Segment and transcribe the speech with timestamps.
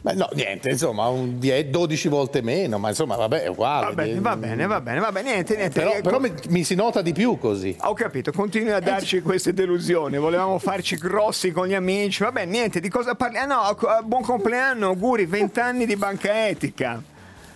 [0.04, 3.86] Beh, no, niente, insomma, un 12 volte meno, ma insomma, vabbè, è uguale.
[3.86, 5.80] Va bene, va bene, va bene, va bene, niente, niente.
[5.80, 7.78] Però, però mi, mi, si nota di più così.
[7.82, 12.50] Ho capito, continui a darci queste delusioni, volevamo farci grossi con gli amici, va bene,
[12.50, 13.54] niente, di cosa parliamo?
[13.54, 17.10] Ah, no, buon compleanno, auguri, 20 anni di banca etica.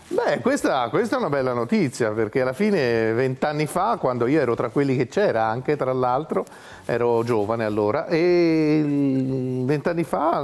[0.08, 4.54] Beh, questa, questa, è una bella notizia perché alla fine vent'anni fa, quando io ero
[4.54, 6.46] tra quelli che c'era anche tra l'altro,
[6.86, 8.84] ero giovane allora, e
[9.66, 10.44] vent'anni fa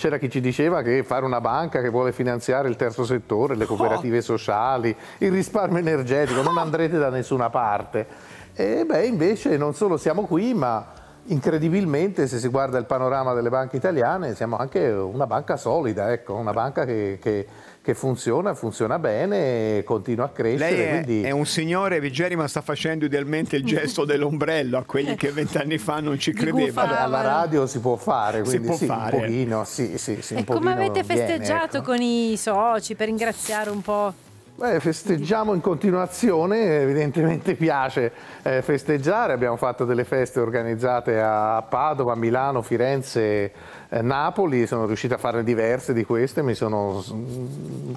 [0.00, 3.66] c'era chi ci diceva che fare una banca che vuole finanziare il terzo settore, le
[3.66, 4.22] cooperative oh.
[4.22, 8.06] sociali, il risparmio energetico, non andrete da nessuna parte.
[8.54, 10.86] E beh, invece non solo siamo qui, ma
[11.24, 16.34] incredibilmente se si guarda il panorama delle banche italiane siamo anche una banca solida, ecco,
[16.34, 17.46] una banca che, che
[17.82, 20.70] che funziona, funziona bene e continua a crescere.
[20.70, 21.22] Lei è, quindi...
[21.22, 25.78] è un signore, Viggeri, ma sta facendo idealmente il gesto dell'ombrello a quelli che vent'anni
[25.78, 26.94] fa non ci credevano.
[26.94, 29.16] alla radio si può fare, quindi si può sì, fare.
[29.16, 31.82] un pochino, sì, sì, sì, e come avete festeggiato viene, ecco.
[31.82, 34.14] con i soci per ringraziare un po'?
[34.60, 42.14] Beh, festeggiamo in continuazione, evidentemente piace eh, festeggiare, abbiamo fatto delle feste organizzate a Padova,
[42.14, 43.52] Milano, Firenze,
[43.88, 47.02] eh, Napoli, sono riuscito a farne diverse di queste, mi sono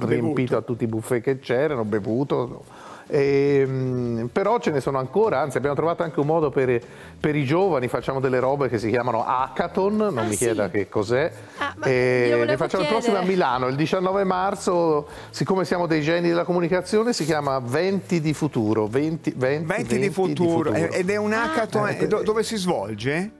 [0.06, 2.64] riempito a tutti i buffet che c'erano, bevuto
[3.08, 6.82] e, ehm, però ce ne sono ancora, anzi abbiamo trovato anche un modo per,
[7.20, 10.46] per, i giovani, facciamo delle robe che si chiamano hackathon, non ah, mi sì.
[10.46, 11.32] chieda che cos'è.
[11.58, 12.84] Ah, e ne facciamo chiedere.
[12.84, 17.60] il prossimo a Milano, il 19 marzo, siccome siamo dei geni della comunicazione, si chiama
[17.60, 18.88] 20 di futuro.
[18.88, 20.72] 20, 20, 20, 20 di, futuro.
[20.72, 20.98] di, futuro.
[20.98, 23.32] ed è un hackathon, ah, eh, dove si svolge?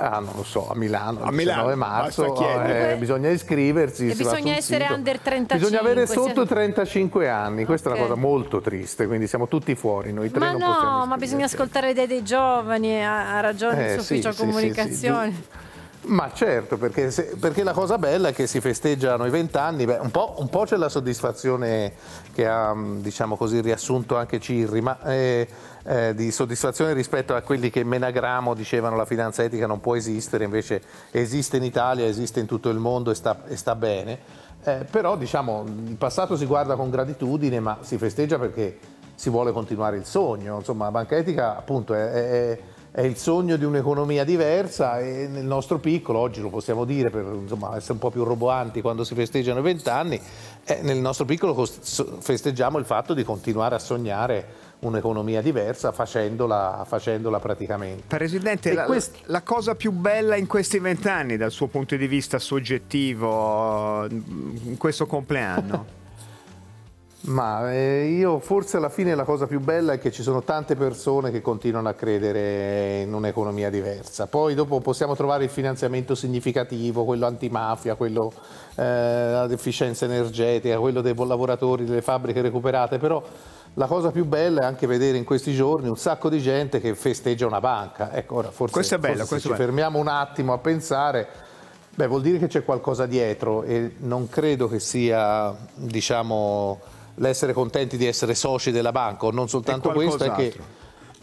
[0.00, 4.08] Ah, non lo so, a Milano, a il Milano, 19 marzo, eh, bisogna iscriversi.
[4.08, 4.94] E bisogna essere sito.
[4.94, 5.58] under 35.
[5.58, 8.00] Bisogna avere sotto 35 anni, questa okay.
[8.00, 11.06] è una cosa molto triste, quindi siamo tutti fuori, noi tre ma non no, possiamo
[11.06, 15.30] ma bisogna ascoltare le idee dei giovani, ha, ragione eh, il suo ufficio sì, comunicazione.
[15.32, 15.66] Sì, sì,
[16.08, 20.10] ma certo, perché, se, perché, la cosa bella è che si festeggiano i vent'anni, un,
[20.12, 21.92] un, po', c'è la soddisfazione
[22.32, 25.48] che ha diciamo così, riassunto anche Cirri, ma eh,
[25.84, 30.44] eh, di soddisfazione rispetto a quelli che Menagramo dicevano la finanza etica non può esistere,
[30.44, 34.46] invece esiste in Italia, esiste in tutto il mondo e sta, e sta bene.
[34.64, 38.78] Eh, però diciamo, il passato si guarda con gratitudine, ma si festeggia perché
[39.14, 40.56] si vuole continuare il sogno.
[40.58, 45.44] Insomma, la banca etica appunto è, è, è il sogno di un'economia diversa e nel
[45.44, 49.14] nostro piccolo, oggi lo possiamo dire per insomma, essere un po' più roboanti quando si
[49.14, 50.20] festeggiano i vent'anni,
[50.64, 57.40] eh, nel nostro piccolo festeggiamo il fatto di continuare a sognare un'economia diversa facendola, facendola
[57.40, 58.04] praticamente.
[58.06, 59.16] Presidente, la, quest...
[59.26, 65.06] la, cosa più bella in questi vent'anni dal suo punto di vista soggettivo in questo
[65.06, 65.96] compleanno?
[67.28, 70.76] Ma eh, io forse alla fine la cosa più bella è che ci sono tante
[70.76, 74.26] persone che continuano a credere in un'economia diversa.
[74.26, 78.32] Poi dopo possiamo trovare il finanziamento significativo, quello antimafia, quello
[78.76, 83.22] eh, efficienza energetica, quello dei lavoratori delle fabbriche recuperate, però
[83.74, 86.94] la cosa più bella è anche vedere in questi giorni un sacco di gente che
[86.94, 88.10] festeggia una banca.
[88.10, 91.28] Ecco, ora forse, questo è bello, questo se ci fermiamo un attimo a pensare,
[91.94, 97.96] beh, vuol dire che c'è qualcosa dietro e non credo che sia, diciamo, l'essere contenti
[97.96, 100.54] di essere soci della banca, o non soltanto questo, è che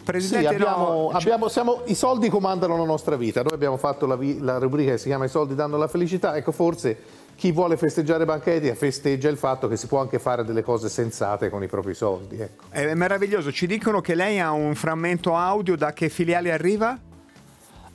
[0.05, 3.41] Presidente, sì, abbiamo, no, abbiamo, siamo, i soldi comandano la nostra vita.
[3.41, 6.37] Noi abbiamo fatto la, la, rubrica che si chiama I soldi danno la felicità.
[6.37, 6.95] Ecco, forse
[7.35, 10.89] chi vuole festeggiare Banca Etica festeggia il fatto che si può anche fare delle cose
[10.89, 12.39] sensate con i propri soldi.
[12.39, 12.65] Ecco.
[12.69, 13.51] È meraviglioso.
[13.51, 15.75] Ci dicono che lei ha un frammento audio.
[15.75, 16.97] Da che filiale arriva?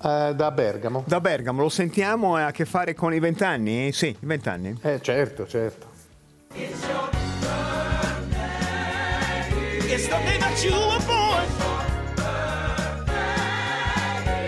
[0.03, 1.05] Uh, da Bergamo.
[1.07, 3.93] Da Bergamo, lo sentiamo, ha a che fare con i vent'anni?
[3.93, 4.77] Sì, i vent'anni.
[4.83, 5.87] Eh, certo, certo.
[9.93, 11.45] It's the day that you were born.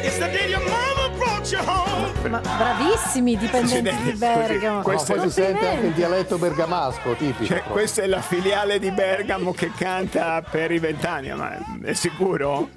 [0.05, 2.13] It's the day your mama brought you home.
[2.29, 4.77] Ma bravissimi i dipendenti di Bergamo.
[4.77, 7.45] No, poi si sente anche il dialetto bergamasco tipico.
[7.45, 12.69] Cioè, questa è la filiale di Bergamo che canta per i vent'anni, ma è sicuro?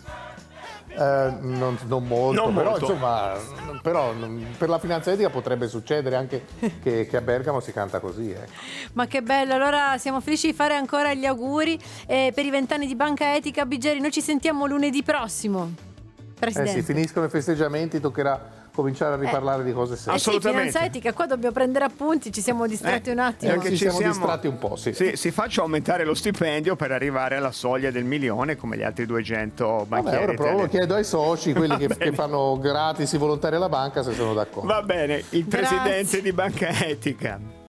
[0.98, 2.86] Eh, non, non molto, Non però molto.
[2.86, 3.34] insomma,
[3.82, 4.14] però,
[4.58, 6.46] per la finanza etica potrebbe succedere anche
[6.82, 8.32] che, che a Bergamo si canta così.
[8.32, 8.48] eh.
[8.94, 11.78] Ma che bello, allora siamo felici di fare ancora gli auguri
[12.08, 13.66] eh, per i vent'anni di Banca Etica.
[13.66, 15.94] Bigeri, noi ci sentiamo lunedì prossimo.
[16.50, 16.80] Eh Presidente.
[16.86, 20.20] sì, finiscono i festeggiamenti, toccherà cominciare a riparlare di cose Eh serie.
[20.20, 20.68] sì, Assolutamente.
[20.70, 23.52] finanza etica, qua dobbiamo prendere appunti, ci siamo distratti Eh, un attimo.
[23.54, 24.94] anche Ci ci siamo siamo- distratti un po', sì.
[24.94, 29.06] Sì, si faccia aumentare lo stipendio per arrivare alla soglia del milione come gli altri
[29.06, 30.18] 200 Vabbè, banchieri.
[30.24, 30.70] ora provo, italiani.
[30.70, 34.68] chiedo ai soci, quelli che, che fanno gratis i volontari alla banca, se sono d'accordo.
[34.68, 35.78] Va bene, il Grazie.
[35.78, 37.55] presidente di Banca Etica.